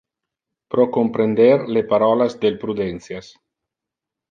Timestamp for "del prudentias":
2.39-3.31